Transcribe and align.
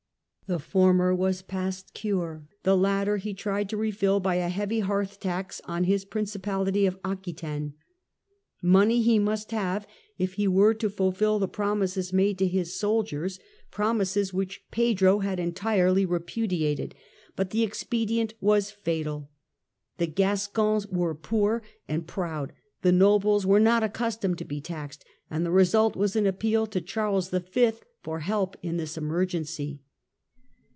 The 0.47 0.59
former 0.59 1.15
was 1.15 1.41
past 1.41 1.93
cure; 1.93 2.45
the 2.63 2.75
latter 2.75 3.15
he 3.15 3.33
tried 3.33 3.69
to 3.69 3.77
refill 3.77 4.19
by 4.19 4.35
a 4.35 4.49
heavy 4.49 4.81
hearth 4.81 5.17
tax 5.17 5.61
on 5.63 5.85
his 5.85 6.03
Principahty 6.03 6.85
of 6.85 6.99
Aquitaine. 7.05 7.73
Money 8.61 9.01
he 9.01 9.17
must 9.17 9.51
have 9.51 9.87
if 10.17 10.33
he 10.33 10.49
were 10.49 10.73
to 10.73 10.89
fulfil 10.89 11.39
the 11.39 11.47
promises 11.47 12.11
made 12.11 12.37
to 12.37 12.49
his 12.49 12.77
soldiers, 12.77 13.39
promises 13.71 14.33
which 14.33 14.61
Pedro 14.71 15.21
FRENCH 15.21 15.39
HISTORY, 15.39 15.45
1328 16.03 16.03
1380 16.03 16.03
153 16.03 16.03
had 16.03 16.03
entirely 16.03 16.05
repudiated; 16.05 16.95
but 17.37 17.49
the 17.51 17.63
expedient 17.63 18.33
was 18.41 18.71
fatal. 18.71 19.29
The 19.99 20.07
Gascons 20.07 20.85
were 20.87 21.15
poor 21.15 21.63
and 21.87 22.05
proud, 22.05 22.51
the 22.81 22.91
nobles 22.91 23.45
were 23.45 23.61
not 23.61 23.83
accustomed 23.83 24.37
to 24.39 24.43
be 24.43 24.59
taxed, 24.59 25.05
and 25.29 25.45
the 25.45 25.49
result 25.49 25.95
was 25.95 26.17
an 26.17 26.27
appeal 26.27 26.67
to 26.67 26.81
Charles 26.81 27.29
V. 27.29 27.71
for 28.01 28.19
help 28.19 28.57
in 28.61 28.75
this 28.75 28.97
emergency. 28.97 29.79